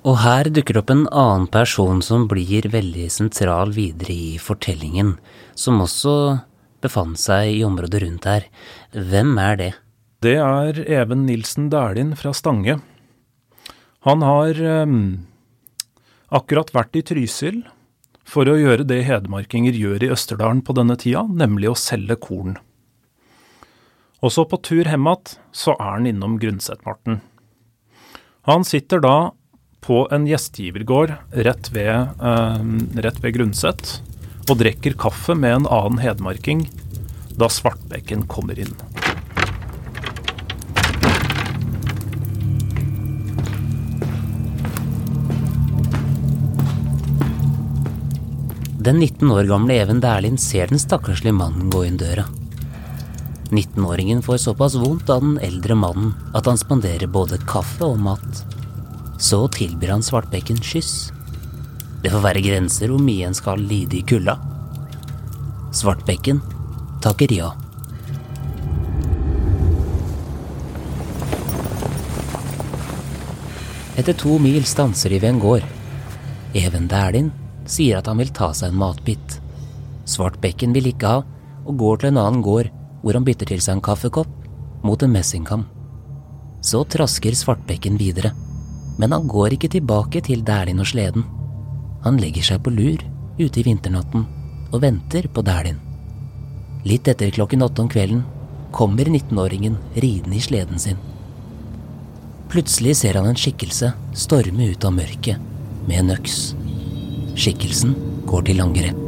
Og 0.06 0.20
her 0.22 0.50
dukker 0.54 0.78
det 0.78 0.84
opp 0.84 0.92
en 0.94 1.08
annen 1.10 1.48
person 1.52 2.02
som 2.06 2.28
blir 2.30 2.68
veldig 2.74 3.08
sentral 3.14 3.74
videre 3.74 4.14
i 4.14 4.36
fortellingen, 4.42 5.16
som 5.58 5.82
også 5.82 6.16
befant 6.86 7.22
seg 7.22 7.56
i 7.56 7.64
området 7.66 8.04
rundt 8.06 8.30
her. 8.30 8.46
Hvem 8.94 9.34
er 9.42 9.62
det? 9.62 9.74
Det 10.24 10.38
er 10.40 10.78
Even 10.88 11.26
Nilsen 11.28 11.68
Dæhlin 11.70 12.14
fra 12.16 12.32
Stange. 12.34 12.80
Han 14.08 14.22
har 14.24 14.60
eh, 14.62 14.94
akkurat 16.30 16.72
vært 16.76 16.96
i 16.96 17.04
Trysil 17.06 17.64
for 18.26 18.50
å 18.50 18.58
gjøre 18.58 18.88
det 18.88 19.04
hedmarkinger 19.06 19.76
gjør 19.78 20.06
i 20.06 20.12
Østerdalen 20.16 20.64
på 20.66 20.74
denne 20.78 20.98
tida, 20.98 21.26
nemlig 21.30 21.72
å 21.72 21.78
selge 21.78 22.18
korn. 22.22 22.56
Også 24.26 24.48
på 24.50 24.58
tur 24.66 24.88
hjem 24.88 25.10
igjen 25.10 25.36
så 25.54 25.76
er 25.76 25.98
han 25.98 26.10
innom 26.10 26.40
Grundsetmarten. 26.42 27.20
Han 28.50 28.66
sitter 28.66 29.02
da 29.04 29.18
på 29.86 30.06
en 30.14 30.26
gjestgivergård 30.30 31.14
rett 31.46 31.70
ved, 31.76 32.16
eh, 32.22 32.64
rett 33.06 33.22
ved 33.22 33.36
Grundset 33.38 34.00
og 34.50 34.58
drikker 34.62 34.98
kaffe 34.98 35.36
med 35.38 35.60
en 35.60 35.68
annen 35.68 36.02
hedmarking 36.02 36.66
da 37.38 37.50
Svartbekken 37.52 38.26
kommer 38.32 38.58
inn. 38.58 38.74
Den 48.86 49.00
19 49.00 49.32
år 49.32 49.44
gamle 49.50 49.74
Even 49.82 49.98
Dæhlin 49.98 50.36
ser 50.38 50.68
den 50.70 50.78
stakkarslige 50.78 51.34
mannen 51.34 51.72
gå 51.74 51.80
inn 51.88 51.96
døra. 51.98 52.28
19-åringen 53.50 54.20
får 54.22 54.44
såpass 54.44 54.76
vondt 54.78 55.10
av 55.10 55.24
den 55.24 55.40
eldre 55.42 55.74
mannen 55.74 56.12
at 56.38 56.46
han 56.46 56.60
spanderer 56.62 57.10
både 57.10 57.40
kaffe 57.50 57.82
og 57.82 57.98
mat. 58.06 58.44
Så 59.18 59.40
tilbyr 59.56 59.96
han 59.96 60.06
Svartbekken 60.06 60.60
kyss. 60.62 61.10
Det 62.04 62.12
får 62.14 62.22
være 62.28 62.44
grenser 62.46 62.94
hvor 62.94 63.02
mye 63.02 63.26
en 63.26 63.34
skal 63.34 63.64
lide 63.72 63.98
i 63.98 64.04
kulda. 64.06 64.36
Svartbekken 65.74 66.44
takker 67.02 67.34
ja. 67.34 67.48
Etter 73.98 74.14
to 74.14 74.38
mil 74.38 74.62
stanser 74.70 75.10
de 75.10 75.20
ved 75.26 75.34
en 75.34 75.42
gård. 75.42 75.66
Even 76.54 76.86
Dæhlin 76.94 77.34
sier 77.70 78.00
at 78.00 78.10
han 78.10 78.20
vil 78.22 78.34
ta 78.36 78.52
seg 78.54 78.72
en 78.72 78.80
matbit. 78.80 79.40
Svartbekken 80.06 80.74
vil 80.76 80.92
ikke 80.92 81.12
ha, 81.12 81.22
og 81.66 81.80
går 81.82 82.02
til 82.02 82.12
en 82.12 82.22
annen 82.22 82.44
gård 82.46 82.70
hvor 83.02 83.18
han 83.18 83.26
bytter 83.26 83.50
til 83.50 83.62
seg 83.62 83.78
en 83.78 83.86
kaffekopp 83.86 84.84
mot 84.86 85.02
en 85.02 85.14
messingkam. 85.14 85.66
Så 86.66 86.84
trasker 86.90 87.38
Svartbekken 87.38 87.98
videre, 88.02 88.32
men 88.98 89.14
han 89.14 89.28
går 89.30 89.58
ikke 89.58 89.72
tilbake 89.76 90.22
til 90.26 90.46
Dæhlin 90.46 90.82
og 90.82 90.90
sleden. 90.90 91.26
Han 92.06 92.22
legger 92.22 92.46
seg 92.46 92.64
på 92.66 92.74
lur 92.74 93.02
ute 93.40 93.60
i 93.62 93.66
vinternatten 93.66 94.26
og 94.72 94.82
venter 94.82 95.28
på 95.34 95.44
Dæhlin. 95.46 95.82
Litt 96.86 97.08
etter 97.10 97.34
klokken 97.34 97.66
åtte 97.66 97.82
om 97.82 97.90
kvelden 97.90 98.24
kommer 98.76 99.10
19-åringen 99.10 99.78
ridende 99.96 100.38
i 100.38 100.44
sleden 100.44 100.82
sin. 100.82 101.00
Plutselig 102.52 102.98
ser 103.00 103.18
han 103.18 103.30
en 103.30 103.40
skikkelse 103.40 103.94
storme 104.14 104.70
ut 104.70 104.86
av 104.86 104.94
mørket 104.94 105.42
med 105.88 106.04
en 106.04 106.14
øks. 106.18 106.54
Skikkelsen 107.36 107.92
går 108.26 108.48
til 108.48 108.62
angrep. 108.64 109.06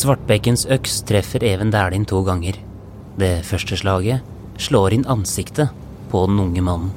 Svartbekkens 0.00 0.64
øks 0.64 1.02
treffer 1.04 1.44
Even 1.44 1.68
Dæhlin 1.74 2.06
to 2.08 2.22
ganger. 2.24 2.56
Det 3.20 3.44
første 3.44 3.76
slaget 3.76 4.24
slår 4.56 4.96
inn 4.96 5.04
ansiktet 5.04 5.68
på 6.08 6.24
den 6.30 6.40
unge 6.40 6.64
mannen. 6.64 6.96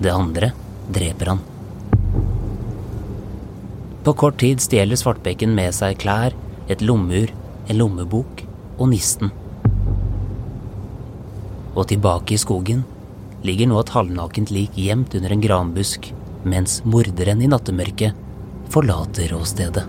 Det 0.00 0.14
andre 0.14 0.54
dreper 0.88 1.34
han. 1.34 1.46
På 4.04 4.14
kort 4.14 4.38
tid 4.40 4.62
stjeler 4.62 4.98
Svartbekken 4.98 5.54
med 5.56 5.74
seg 5.74 5.98
klær, 6.02 6.36
et 6.70 6.84
lommeur, 6.84 7.32
en 7.68 7.80
lommebok 7.80 8.44
og 8.78 8.90
nisten. 8.92 9.32
Og 11.74 11.84
tilbake 11.90 12.36
i 12.36 12.40
skogen 12.40 12.84
ligger 13.46 13.70
nå 13.70 13.78
et 13.82 13.94
halvnakent 13.94 14.54
lik 14.54 14.78
gjemt 14.78 15.14
under 15.18 15.34
en 15.34 15.44
granbusk, 15.44 16.10
mens 16.48 16.80
morderen 16.86 17.42
i 17.42 17.50
nattemørket 17.50 18.26
forlater 18.72 19.34
åstedet. 19.36 19.86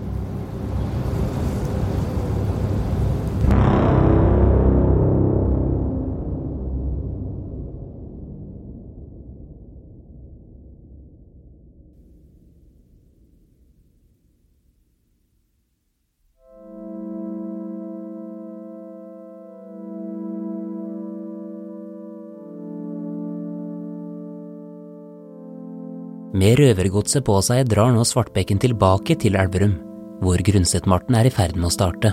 Med 26.50 26.58
røvergodset 26.58 27.22
på 27.22 27.36
seg 27.46 27.68
drar 27.70 27.92
nå 27.94 28.02
Svartbekken 28.02 28.58
tilbake 28.58 29.14
til 29.22 29.36
Elverum, 29.38 29.76
hvor 30.18 30.40
Grundset-Marten 30.42 31.14
er 31.14 31.28
i 31.28 31.30
ferd 31.30 31.54
med 31.54 31.68
å 31.68 31.70
starte. 31.70 32.10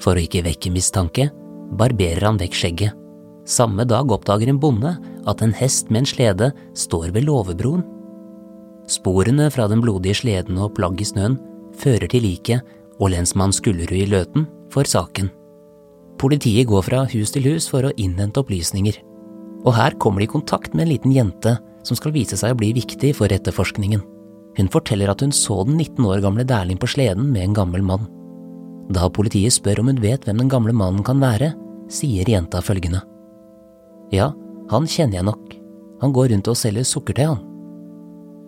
For 0.00 0.16
å 0.16 0.22
ikke 0.22 0.40
vekke 0.46 0.70
mistanke, 0.72 1.26
barberer 1.76 2.24
han 2.24 2.38
vekk 2.40 2.56
skjegget. 2.56 2.94
Samme 3.44 3.84
dag 3.84 4.14
oppdager 4.16 4.48
en 4.48 4.60
bonde 4.62 4.94
at 5.28 5.44
en 5.44 5.52
hest 5.58 5.92
med 5.92 6.00
en 6.00 6.08
slede 6.08 6.48
står 6.86 7.12
ved 7.12 7.26
låvebroen. 7.28 7.82
Sporene 8.88 9.50
fra 9.52 9.68
den 9.68 9.84
blodige 9.84 10.22
sleden 10.22 10.62
og 10.64 10.72
plagg 10.78 11.04
i 11.04 11.10
snøen 11.10 11.36
fører 11.76 12.08
til 12.08 12.24
liket, 12.24 12.64
og 12.96 13.12
lensmann 13.12 13.52
Skullerud 13.52 13.98
i 13.98 14.08
Løten 14.08 14.48
får 14.72 14.88
saken. 14.94 15.28
Politiet 16.16 16.70
går 16.72 16.88
fra 16.88 17.04
hus 17.12 17.36
til 17.36 17.52
hus 17.52 17.68
for 17.68 17.84
å 17.84 17.92
innhente 18.00 18.40
opplysninger, 18.40 18.96
og 19.68 19.76
her 19.76 20.00
kommer 20.00 20.24
de 20.24 20.30
i 20.30 20.34
kontakt 20.38 20.72
med 20.72 20.86
en 20.86 20.94
liten 20.94 21.12
jente 21.12 21.58
som 21.84 21.98
skal 21.98 22.14
vise 22.14 22.36
seg 22.40 22.54
å 22.54 22.58
bli 22.58 22.72
viktig 22.76 23.12
for 23.18 23.32
etterforskningen. 23.32 24.02
Hun 24.54 24.70
forteller 24.70 25.10
at 25.10 25.22
hun 25.24 25.34
så 25.34 25.62
den 25.66 25.76
19 25.78 26.06
år 26.06 26.22
gamle 26.24 26.46
Dæhlie 26.46 26.78
på 26.80 26.88
sleden 26.90 27.30
med 27.32 27.48
en 27.48 27.56
gammel 27.56 27.82
mann. 27.82 28.06
Da 28.92 29.08
politiet 29.08 29.56
spør 29.56 29.82
om 29.82 29.90
hun 29.90 30.02
vet 30.02 30.26
hvem 30.26 30.42
den 30.42 30.52
gamle 30.52 30.74
mannen 30.76 31.04
kan 31.06 31.22
være, 31.22 31.52
sier 31.90 32.28
jenta 32.28 32.62
følgende. 32.64 33.02
Ja, 34.14 34.30
han 34.70 34.88
kjenner 34.88 35.18
jeg 35.20 35.28
nok, 35.28 35.56
han 36.02 36.14
går 36.14 36.30
rundt 36.32 36.50
og 36.52 36.58
selger 36.60 36.86
sukkerte, 36.86 37.28
han. 37.32 37.42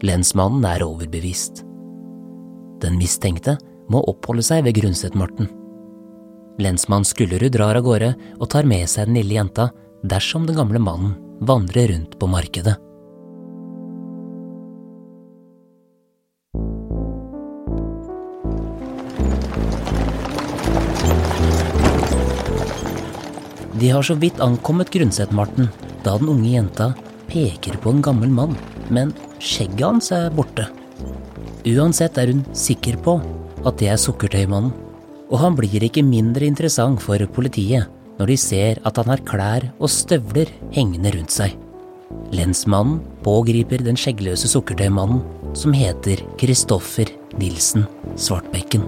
Lensmannen 0.04 0.64
er 0.68 0.84
overbevist. 0.84 1.64
Den 2.84 2.98
mistenkte 3.00 3.56
må 3.92 4.02
oppholde 4.10 4.44
seg 4.44 4.66
ved 4.66 4.76
Grundset-Morten. 4.76 5.48
Lensmann 6.60 7.04
Skullerud 7.04 7.52
drar 7.52 7.76
av 7.76 7.84
gårde 7.84 8.14
og 8.38 8.48
tar 8.52 8.68
med 8.68 8.88
seg 8.88 9.08
den 9.08 9.18
lille 9.20 9.38
jenta 9.38 9.70
dersom 10.04 10.46
den 10.48 10.56
gamle 10.56 10.80
mannen 10.80 11.16
vandrer 11.44 11.90
rundt 11.92 12.16
på 12.20 12.28
markedet. 12.30 12.76
De 23.80 23.90
har 23.92 24.02
så 24.02 24.14
vidt 24.16 24.40
ankommet 24.40 24.90
Grundset-Marten 24.92 25.68
da 26.04 26.16
den 26.16 26.30
unge 26.32 26.54
jenta 26.54 26.92
peker 27.28 27.76
på 27.82 27.92
en 27.92 28.02
gammel 28.04 28.30
mann, 28.32 28.54
men 28.88 29.12
skjegget 29.42 29.84
hans 29.84 30.12
er 30.14 30.30
borte. 30.32 30.68
Uansett 31.66 32.16
er 32.20 32.30
hun 32.32 32.44
sikker 32.56 32.96
på 33.02 33.18
at 33.66 33.76
det 33.80 33.90
er 33.92 34.00
Sukkertøymannen, 34.00 34.72
og 35.26 35.40
han 35.42 35.56
blir 35.58 35.82
ikke 35.82 36.06
mindre 36.06 36.46
interessant 36.46 37.02
for 37.02 37.20
politiet 37.34 37.90
når 38.16 38.32
de 38.32 38.36
ser 38.40 38.80
at 38.86 38.96
han 39.00 39.10
har 39.12 39.24
klær 39.28 39.68
og 39.76 39.92
støvler 39.92 40.52
hengende 40.72 41.12
rundt 41.16 41.34
seg. 41.34 41.56
Lensmannen 42.32 43.00
pågriper 43.26 43.82
den 43.84 43.98
skjeggløse 43.98 44.48
sukkertøymannen 44.50 45.20
som 45.58 45.74
heter 45.76 46.22
Kristoffer 46.40 47.10
Nilsen 47.36 47.84
Svartbekken. 48.16 48.86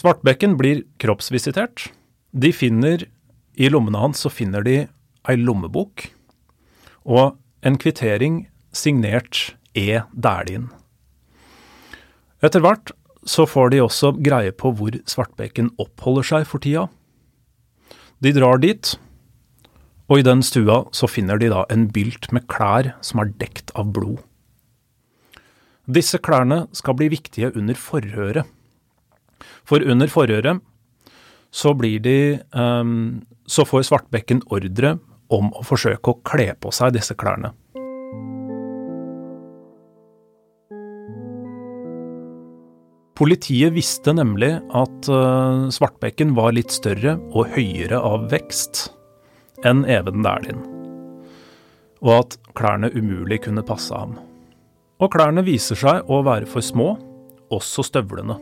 Svartbekken 0.00 0.54
blir 0.56 0.86
kroppsvisitert. 1.02 1.90
De 2.32 2.54
finner 2.56 3.02
I 3.60 3.68
lommene 3.68 4.00
hans 4.00 4.22
så 4.24 4.30
finner 4.32 4.64
de 4.64 4.76
ei 5.28 5.34
lommebok 5.36 6.06
og 7.04 7.34
en 7.66 7.76
kvittering 7.76 8.46
signert 8.72 9.58
E. 9.76 10.00
Dælin. 10.16 10.70
Etter 12.40 12.64
hvert 12.64 12.94
så 13.28 13.44
får 13.44 13.74
de 13.74 13.82
også 13.84 14.14
greie 14.24 14.54
på 14.56 14.72
hvor 14.78 14.96
Svartbekken 15.10 15.68
oppholder 15.82 16.24
seg 16.30 16.46
for 16.48 16.64
tida. 16.64 16.86
De 18.24 18.32
drar 18.32 18.62
dit, 18.62 18.94
og 20.08 20.22
i 20.22 20.24
den 20.24 20.40
stua 20.40 20.86
så 20.96 21.10
finner 21.10 21.36
de 21.40 21.50
da 21.52 21.66
en 21.68 21.90
bylt 21.92 22.30
med 22.32 22.46
klær 22.48 22.94
som 23.04 23.20
er 23.20 23.34
dekt 23.42 23.74
av 23.76 23.92
blod. 23.92 24.22
Disse 25.84 26.22
klærne 26.22 26.62
skal 26.72 26.96
bli 26.96 27.10
viktige 27.12 27.52
under 27.52 27.76
forhøret. 27.76 28.48
For 29.68 29.82
under 29.82 30.10
forhøret 30.10 30.62
så 31.50 31.74
blir 31.74 31.98
de 32.02 32.18
um, 32.54 33.22
Så 33.50 33.64
får 33.66 33.88
Svartbekken 33.88 34.44
ordre 34.54 34.98
om 35.30 35.50
å 35.54 35.64
forsøke 35.66 36.12
å 36.12 36.20
kle 36.26 36.52
på 36.58 36.70
seg 36.74 36.94
disse 36.94 37.16
klærne. 37.18 37.50
Politiet 43.20 43.74
visste 43.74 44.14
nemlig 44.16 44.54
at 44.72 45.10
uh, 45.12 45.66
Svartbekken 45.68 46.32
var 46.38 46.54
litt 46.56 46.72
større 46.72 47.18
og 47.34 47.50
høyere 47.52 47.98
av 48.00 48.30
vekst 48.32 48.86
enn 49.66 49.82
Even 49.84 50.24
Dæhlin, 50.24 50.62
og 52.00 52.14
at 52.14 52.38
klærne 52.56 52.88
umulig 52.94 53.42
kunne 53.44 53.66
passe 53.66 53.92
ham. 53.92 54.16
Og 55.04 55.12
klærne 55.12 55.44
viser 55.44 55.76
seg 55.76 56.08
å 56.08 56.22
være 56.24 56.48
for 56.48 56.64
små, 56.64 56.94
også 57.52 57.84
støvlene. 57.90 58.38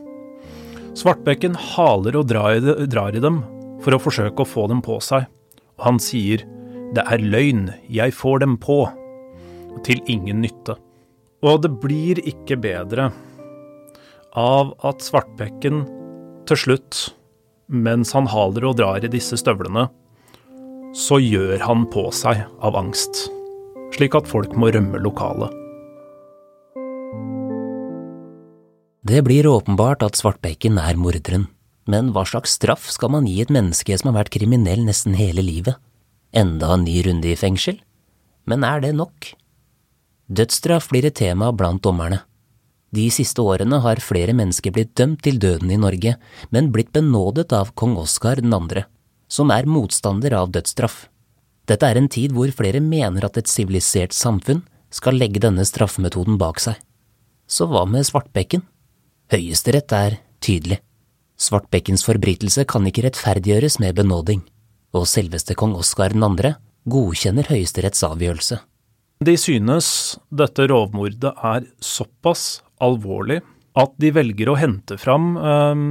Svartbekken 0.99 1.53
haler 1.55 2.17
og 2.19 2.27
drar 2.27 2.57
i, 2.57 3.21
dem 3.23 3.37
for 3.79 3.95
å 3.95 4.01
forsøke 4.03 4.43
å 4.43 4.47
få 4.47 4.65
dem 4.67 4.81
på 4.83 4.97
seg, 5.03 5.29
og 5.79 5.85
han 5.85 5.99
sier 6.03 6.43
det 6.97 7.05
er 7.07 7.23
løgn, 7.23 7.69
jeg 7.87 8.15
får 8.17 8.41
dem 8.43 8.57
på, 8.59 8.81
til 9.85 10.01
ingen 10.11 10.41
nytte. 10.43 10.75
Og 11.45 11.61
det 11.63 11.71
blir 11.79 12.19
ikke 12.27 12.57
bedre 12.59 13.11
av 14.35 14.73
at 14.83 15.05
Svartbekken 15.05 15.85
til 16.49 16.59
slutt, 16.65 16.99
mens 17.71 18.11
han 18.17 18.27
haler 18.27 18.67
og 18.67 18.75
drar 18.81 19.05
i 19.05 19.13
disse 19.13 19.39
støvlene, 19.39 19.87
så 20.97 21.21
gjør 21.21 21.61
han 21.63 21.87
på 21.93 22.09
seg 22.11 22.43
av 22.65 22.75
angst, 22.75 23.29
slik 23.95 24.17
at 24.19 24.27
folk 24.27 24.57
må 24.57 24.73
rømme 24.73 24.99
lokalet. 25.05 25.68
Det 28.99 29.21
blir 29.23 29.47
åpenbart 29.47 30.01
at 30.03 30.17
Svartbekken 30.19 30.75
er 30.75 30.97
morderen, 30.99 31.45
men 31.87 32.09
hva 32.11 32.25
slags 32.27 32.57
straff 32.57 32.89
skal 32.91 33.13
man 33.13 33.27
gi 33.29 33.37
et 33.39 33.51
menneske 33.53 33.95
som 33.95 34.09
har 34.09 34.17
vært 34.17 34.33
kriminell 34.33 34.81
nesten 34.83 35.13
hele 35.15 35.39
livet? 35.39 35.77
Enda 36.35 36.73
en 36.75 36.83
ny 36.83 36.97
runde 37.05 37.29
i 37.31 37.37
fengsel? 37.39 37.77
Men 38.43 38.65
er 38.67 38.81
det 38.83 38.91
nok? 38.97 39.29
Dødsstraff 40.27 40.89
blir 40.91 41.07
et 41.07 41.15
tema 41.15 41.47
blant 41.55 41.79
dommerne. 41.81 42.25
De 42.91 43.05
siste 43.13 43.39
årene 43.39 43.79
har 43.85 44.01
flere 44.03 44.33
mennesker 44.35 44.73
blitt 44.75 44.91
dømt 44.99 45.23
til 45.23 45.39
døden 45.39 45.71
i 45.71 45.77
Norge, 45.79 46.17
men 46.51 46.67
blitt 46.73 46.91
benådet 46.91 47.53
av 47.55 47.71
kong 47.79 47.95
Oskar 48.01 48.41
2., 48.43 48.83
som 49.31 49.53
er 49.55 49.69
motstander 49.69 50.35
av 50.35 50.51
dødsstraff. 50.51 51.05
Dette 51.71 51.87
er 51.87 52.01
en 52.01 52.11
tid 52.11 52.33
hvor 52.35 52.51
flere 52.51 52.81
mener 52.83 53.23
at 53.29 53.39
et 53.39 53.47
sivilisert 53.47 54.11
samfunn 54.11 54.65
skal 54.91 55.15
legge 55.15 55.39
denne 55.39 55.63
straffemetoden 55.63 56.35
bak 56.41 56.59
seg. 56.59 56.75
Så 57.47 57.69
hva 57.69 57.85
med 57.87 58.03
Svartbekken? 58.03 58.65
Høyesterett 59.29 59.93
er 59.93 60.15
tydelig. 60.41 60.79
Svartbekkens 61.37 62.01
forbrytelse 62.01 62.63
kan 62.65 62.87
ikke 62.89 63.03
rettferdiggjøres 63.05 63.75
med 63.83 63.99
benåding, 63.99 64.39
og 64.97 65.05
selveste 65.05 65.53
kong 65.53 65.75
Oskar 65.77 66.15
2. 66.17 66.49
godkjenner 66.89 67.45
Høyesteretts 67.51 68.01
avgjørelse. 68.07 68.57
De 69.21 69.35
synes 69.37 69.91
dette 70.33 70.65
rovmordet 70.71 71.29
er 71.29 71.69
såpass 71.77 72.63
alvorlig 72.81 73.43
at 73.77 73.93
de 74.01 74.11
velger 74.17 74.49
å 74.49 74.57
hente 74.57 74.97
fram 74.97 75.35
um, 75.37 75.85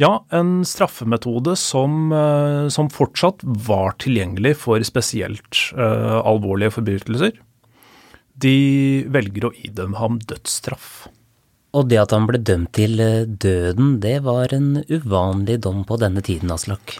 ja, 0.00 0.14
en 0.32 0.64
straffemetode 0.64 1.52
som, 1.60 2.08
uh, 2.16 2.72
som, 2.72 2.88
fortsatt 2.88 3.44
var 3.44 3.98
tilgjengelig 4.00 4.56
for 4.64 4.80
spesielt 4.88 5.66
uh, 5.76 6.24
alvorlige 6.24 6.78
forbrytelser. 6.80 7.36
De 8.40 8.58
velger 9.12 9.50
å 9.50 9.56
idømme 9.68 10.00
ham 10.00 10.22
dødsstraff. 10.24 11.10
Og 11.76 11.86
det 11.90 12.00
at 12.02 12.14
han 12.14 12.26
ble 12.26 12.40
dømt 12.42 12.72
til 12.74 12.98
eh, 13.02 13.28
døden, 13.28 13.98
det 14.02 14.20
var 14.26 14.54
en 14.54 14.82
uvanlig 14.90 15.60
dom 15.66 15.84
på 15.86 16.00
denne 16.02 16.22
tiden, 16.26 16.50
Aslak? 16.50 16.96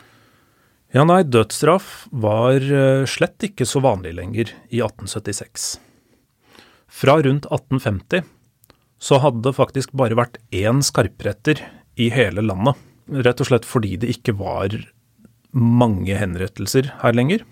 Ja, 0.94 1.04
nei, 1.06 1.22
dødsstraff 1.26 2.06
var 2.10 2.62
eh, 2.62 3.06
slett 3.10 3.46
ikke 3.46 3.66
så 3.66 3.82
vanlig 3.82 4.14
lenger 4.18 4.52
i 4.70 4.82
1876. 4.82 5.72
Fra 6.90 7.18
rundt 7.22 7.46
1850 7.50 8.26
så 9.00 9.18
hadde 9.22 9.42
det 9.46 9.56
faktisk 9.56 9.94
bare 9.96 10.18
vært 10.18 10.38
én 10.54 10.82
skarpretter 10.84 11.62
i 11.98 12.10
hele 12.14 12.42
landet. 12.44 12.78
Rett 13.10 13.40
og 13.42 13.48
slett 13.48 13.66
fordi 13.66 13.96
det 14.02 14.10
ikke 14.12 14.36
var 14.38 14.74
mange 15.50 16.14
henrettelser 16.14 16.92
her 17.00 17.16
lenger. 17.16 17.46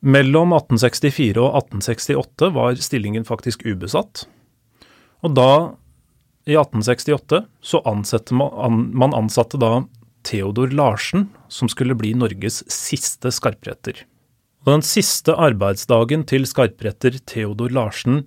Mellom 0.00 0.54
1864 0.56 1.40
og 1.40 1.56
1868 1.62 2.52
var 2.56 2.78
stillingen 2.80 3.26
faktisk 3.28 3.66
ubesatt. 3.66 4.26
Og 5.26 5.34
da, 5.36 5.50
i 6.48 6.56
1868, 6.56 7.42
så 7.60 7.82
ansatte 7.88 8.36
man, 8.36 8.88
man 8.96 9.16
ansatte 9.16 9.60
da 9.60 9.82
Theodor 10.26 10.72
Larsen, 10.76 11.28
som 11.48 11.68
skulle 11.68 11.96
bli 11.96 12.12
Norges 12.16 12.62
siste 12.72 13.32
skarpretter. 13.32 14.04
Og 14.66 14.74
den 14.74 14.84
siste 14.84 15.34
arbeidsdagen 15.36 16.26
til 16.28 16.44
skarpretter 16.48 17.16
Theodor 17.28 17.72
Larsen 17.72 18.24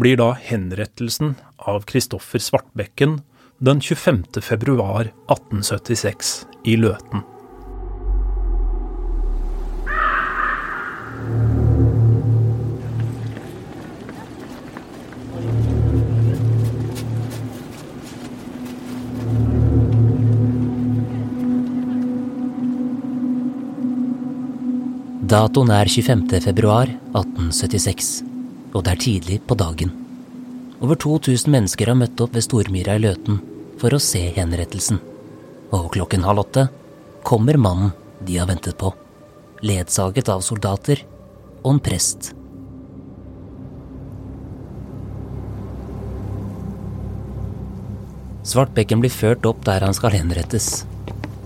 blir 0.00 0.16
da 0.20 0.32
henrettelsen 0.38 1.34
av 1.68 1.84
Kristoffer 1.88 2.40
Svartbekken 2.40 3.20
den 3.60 3.82
25. 3.84 4.40
februar 4.40 5.10
1876 5.28 6.32
i 6.64 6.78
Løten. 6.80 7.26
Datoen 25.30 25.68
er 25.70 25.86
25. 25.86 26.40
februar 26.42 26.88
1876, 26.90 28.06
og 28.74 28.82
det 28.82 28.90
er 28.90 28.98
tidlig 29.04 29.36
på 29.46 29.54
dagen. 29.54 29.92
Over 30.82 30.98
2000 30.98 31.52
mennesker 31.54 31.86
har 31.86 31.98
møtt 32.00 32.18
opp 32.24 32.34
ved 32.34 32.42
Stormyra 32.42 32.96
i 32.98 33.02
Løten 33.04 33.38
for 33.78 33.94
å 33.94 34.00
se 34.02 34.24
henrettelsen. 34.34 34.98
Og 35.70 35.86
klokken 35.94 36.26
halv 36.26 36.42
åtte 36.42 36.66
kommer 37.22 37.60
mannen 37.62 37.94
de 38.26 38.40
har 38.40 38.50
ventet 38.50 38.74
på, 38.82 38.90
ledsaget 39.62 40.34
av 40.34 40.42
soldater 40.42 41.04
og 41.62 41.76
en 41.76 41.82
prest. 41.86 42.32
Svartbekken 48.42 48.98
blir 48.98 49.14
ført 49.14 49.46
opp 49.46 49.62
der 49.62 49.86
han 49.86 49.94
skal 49.94 50.18
henrettes, 50.18 50.80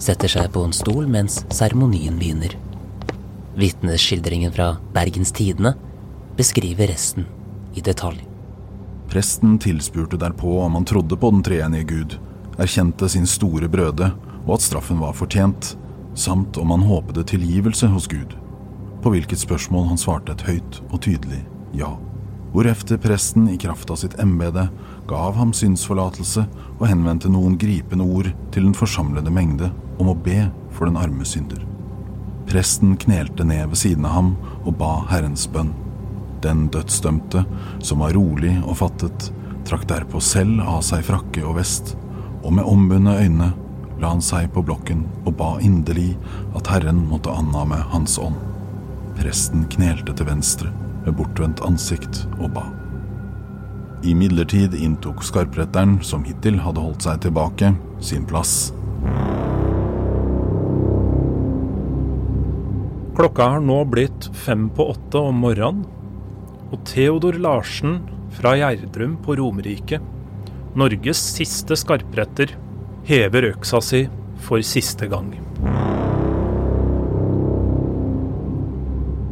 setter 0.00 0.38
seg 0.40 0.54
på 0.56 0.64
en 0.64 0.72
stol 0.72 1.04
mens 1.04 1.42
seremonien 1.52 2.16
begynner. 2.16 2.56
Vitnesskildringen 3.56 4.52
fra 4.52 4.76
Bergens 4.94 5.32
Tidende 5.32 5.74
beskriver 6.36 6.86
resten 6.90 7.26
i 7.74 7.80
detalj. 7.80 8.24
Presten 9.08 9.58
tilspurte 9.58 10.18
derpå 10.18 10.60
om 10.60 10.74
han 10.74 10.84
trodde 10.84 11.16
på 11.16 11.30
den 11.30 11.42
treenige 11.46 11.84
Gud, 11.84 12.16
erkjente 12.58 13.08
sin 13.08 13.26
store 13.30 13.68
brøde 13.70 14.10
og 14.44 14.56
at 14.56 14.64
straffen 14.64 14.98
var 15.02 15.14
fortjent, 15.14 15.76
samt 16.14 16.58
om 16.58 16.70
han 16.74 16.86
håpede 16.88 17.24
tilgivelse 17.30 17.86
hos 17.92 18.08
Gud, 18.10 18.34
på 19.02 19.12
hvilket 19.14 19.42
spørsmål 19.42 19.86
han 19.92 20.00
svarte 20.00 20.34
et 20.34 20.46
høyt 20.48 20.80
og 20.90 21.00
tydelig 21.06 21.44
ja. 21.74 21.92
Hvorefter 22.54 23.00
presten 23.02 23.48
i 23.50 23.58
kraft 23.58 23.90
av 23.90 23.98
sitt 23.98 24.14
embete 24.22 24.68
gav 25.10 25.34
ham 25.34 25.50
synsforlatelse 25.54 26.44
og 26.76 26.86
henvendte 26.86 27.30
noen 27.30 27.58
gripende 27.58 28.06
ord 28.06 28.30
til 28.54 28.68
den 28.68 28.76
forsamlede 28.78 29.32
mengde 29.34 29.72
om 29.98 30.12
å 30.12 30.18
be 30.26 30.44
for 30.70 30.86
den 30.86 30.98
arme 31.00 31.26
synder. 31.26 31.73
Presten 32.50 32.96
knelte 33.00 33.44
ned 33.44 33.68
ved 33.72 33.80
siden 33.80 34.06
av 34.08 34.16
ham 34.18 34.30
og 34.64 34.76
ba 34.80 34.92
Herrens 35.10 35.46
bønn. 35.50 35.72
Den 36.44 36.68
dødsdømte, 36.72 37.44
som 37.80 38.02
var 38.04 38.12
rolig 38.16 38.52
og 38.62 38.78
fattet, 38.82 39.30
trakk 39.64 39.86
derpå 39.88 40.20
selv 40.20 40.60
av 40.60 40.82
seg 40.84 41.06
frakke 41.06 41.44
og 41.44 41.56
vest, 41.58 41.94
og 42.44 42.52
med 42.58 42.68
ombundne 42.68 43.16
øyne 43.24 43.52
la 44.00 44.10
han 44.10 44.22
seg 44.24 44.50
på 44.52 44.62
blokken 44.66 45.06
og 45.24 45.36
ba 45.38 45.54
inderlig 45.64 46.12
at 46.58 46.68
Herren 46.68 47.04
måtte 47.08 47.32
anname 47.32 47.80
hans 47.94 48.18
ånd. 48.20 48.36
Presten 49.16 49.64
knelte 49.72 50.12
til 50.12 50.28
venstre 50.28 50.72
med 51.04 51.14
bortvendt 51.18 51.62
ansikt 51.64 52.24
og 52.38 52.50
ba. 52.56 52.66
Imidlertid 54.04 54.74
inntok 54.76 55.24
skarpretteren, 55.24 55.96
som 56.04 56.26
hittil 56.28 56.58
hadde 56.60 56.82
holdt 56.84 57.06
seg 57.06 57.22
tilbake, 57.24 57.72
sin 58.04 58.26
plass. 58.28 58.74
Klokka 63.14 63.44
har 63.46 63.60
nå 63.62 63.76
blitt 63.86 64.26
fem 64.34 64.64
på 64.74 64.88
åtte 64.90 65.20
om 65.22 65.36
morgenen, 65.44 65.84
og 66.74 66.80
Theodor 66.90 67.36
Larsen 67.38 68.00
fra 68.34 68.56
Gjerdrum 68.58 69.12
på 69.22 69.36
Romerike, 69.38 70.00
Norges 70.74 71.20
siste 71.36 71.78
skarpretter, 71.78 72.56
hever 73.06 73.46
øksa 73.52 73.78
si 73.86 74.02
for 74.42 74.66
siste 74.66 75.06
gang. 75.12 75.30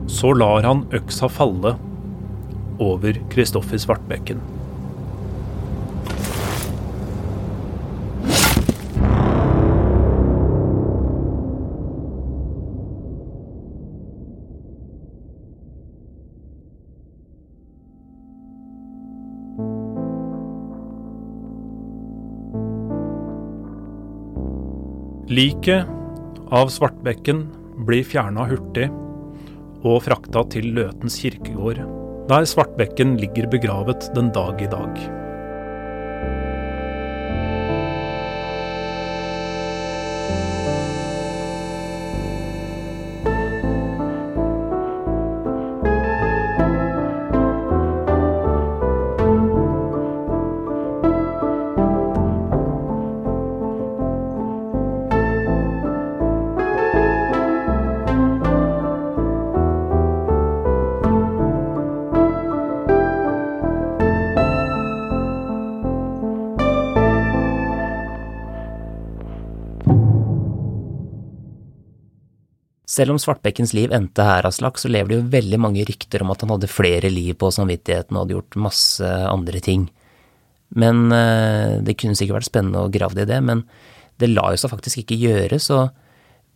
Så 0.06 0.30
lar 0.38 0.62
han 0.62 0.86
øksa 0.94 1.26
falle 1.26 1.74
over 2.78 3.18
Kristoffer 3.34 3.82
Svartbekken. 3.82 4.51
Liket 25.32 25.86
av 26.52 26.68
Svartbekken 26.68 27.38
blir 27.88 28.04
fjerna 28.04 28.44
hurtig 28.50 28.90
og 29.80 30.02
frakta 30.04 30.42
til 30.52 30.66
Løtens 30.76 31.16
kirkegård, 31.22 31.80
der 32.28 32.44
Svartbekken 32.50 33.14
ligger 33.22 33.48
begravet 33.54 34.10
den 34.12 34.28
dag 34.36 34.60
i 34.60 34.68
dag. 34.68 35.21
Selv 72.92 73.14
om 73.14 73.20
Svartbekkens 73.20 73.72
liv 73.72 73.92
endte 73.94 74.24
her, 74.26 74.44
Aslak, 74.44 74.76
så 74.76 74.90
lever 74.90 75.08
det 75.08 75.18
jo 75.20 75.30
veldig 75.32 75.58
mange 75.64 75.84
rykter 75.88 76.24
om 76.24 76.32
at 76.34 76.42
han 76.44 76.52
hadde 76.52 76.68
flere 76.68 77.08
liv 77.12 77.38
på 77.40 77.48
samvittigheten 77.54 78.16
og 78.16 78.24
hadde 78.24 78.36
gjort 78.36 78.58
masse 78.66 79.12
andre 79.30 79.62
ting. 79.64 79.86
Men 80.76 81.06
eh, 81.12 81.80
Det 81.84 81.96
kunne 82.00 82.18
sikkert 82.18 82.42
vært 82.42 82.50
spennende 82.50 82.84
å 82.84 82.92
grave 82.92 83.24
i 83.24 83.28
det, 83.28 83.40
men 83.44 83.64
det 84.20 84.28
la 84.28 84.50
jo 84.52 84.60
seg 84.60 84.74
faktisk 84.74 85.02
ikke 85.02 85.20
gjøre, 85.22 85.58
så 85.60 85.86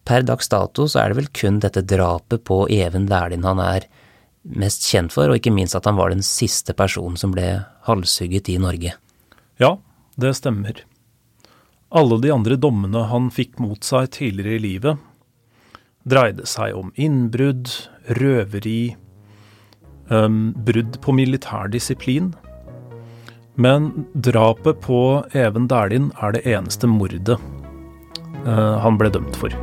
per 0.07 0.27
dags 0.29 0.51
dato 0.53 0.87
så 0.87 1.01
er 1.03 1.11
det 1.11 1.19
vel 1.23 1.33
kun 1.35 1.63
dette 1.63 1.83
drapet 1.89 2.45
på 2.47 2.67
Even 2.71 3.09
Lærlin 3.11 3.47
han 3.47 3.63
er 3.63 3.89
mest 4.47 4.85
kjent 4.87 5.15
for, 5.15 5.31
og 5.31 5.41
ikke 5.41 5.55
minst 5.55 5.75
at 5.75 5.89
han 5.89 5.97
var 5.99 6.13
den 6.13 6.23
siste 6.23 6.77
personen 6.79 7.17
som 7.19 7.33
ble 7.35 7.49
halshugget 7.89 8.53
i 8.53 8.61
Norge. 8.63 8.93
Ja, 9.59 9.73
det 10.21 10.37
stemmer. 10.39 10.85
Alle 11.97 12.21
de 12.23 12.31
andre 12.35 12.61
dommene 12.61 13.09
han 13.11 13.33
fikk 13.35 13.59
mot 13.63 13.83
seg 13.87 14.13
tidligere 14.15 14.61
i 14.61 14.63
livet, 14.63 15.03
dreide 16.07 16.47
seg 16.47 16.77
om 16.79 16.93
innbrudd, 16.95 17.71
røveri, 18.21 18.97
um, 20.11 20.55
brudd 20.67 21.01
på 21.03 21.15
militær 21.17 21.71
disiplin. 21.73 22.33
Men 23.57 24.07
drapet 24.15 24.83
på 24.85 25.01
Even 25.35 25.67
Dæhlin 25.71 26.13
er 26.23 26.37
det 26.37 26.45
eneste 26.47 26.89
mordet 26.91 27.39
uh, 27.39 28.77
han 28.85 29.01
ble 29.01 29.11
dømt 29.11 29.37
for. 29.41 29.55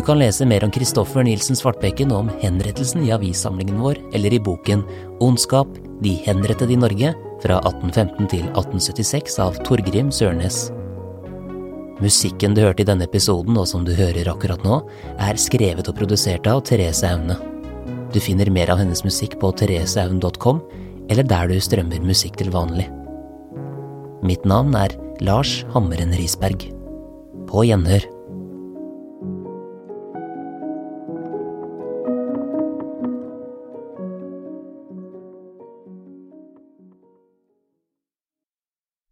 Du 0.00 0.04
kan 0.06 0.16
lese 0.16 0.46
mer 0.48 0.64
om 0.64 0.70
Kristoffer 0.72 1.20
Nilsen 1.26 1.58
Svartbekken 1.58 2.08
og 2.14 2.22
om 2.22 2.28
henrettelsen 2.40 3.02
i 3.04 3.10
avissamlingen 3.12 3.82
vår 3.84 3.98
eller 4.16 4.32
i 4.32 4.38
boken 4.40 4.80
Ondskap 5.20 5.74
de 6.00 6.14
henrettede 6.24 6.72
i 6.72 6.78
Norge 6.80 7.10
fra 7.42 7.58
1815 7.68 8.30
til 8.32 8.46
1876 8.46 9.34
av 9.44 9.58
Torgrim 9.66 10.08
Sørnes. 10.08 10.70
Musikken 12.00 12.56
du 12.56 12.62
hørte 12.64 12.80
i 12.80 12.88
denne 12.88 13.04
episoden, 13.04 13.58
og 13.60 13.68
som 13.68 13.84
du 13.84 13.90
hører 13.92 14.30
akkurat 14.32 14.64
nå, 14.64 14.78
er 15.20 15.36
skrevet 15.36 15.90
og 15.92 15.98
produsert 15.98 16.48
av 16.48 16.62
Therese 16.64 17.04
Aune. 17.04 17.36
Du 18.14 18.16
finner 18.24 18.48
mer 18.48 18.72
av 18.72 18.80
hennes 18.80 19.04
musikk 19.04 19.36
på 19.42 19.50
thereseaune.com, 19.60 20.62
eller 21.12 21.28
der 21.28 21.52
du 21.52 21.60
strømmer 21.60 22.00
musikk 22.08 22.40
til 22.40 22.48
vanlig. 22.56 22.88
Mitt 24.24 24.48
navn 24.48 24.72
er 24.80 24.96
Lars 25.20 25.58
Hammeren 25.76 26.16
Risberg. 26.16 26.70
På 27.52 27.66
gjenhør. 27.68 28.08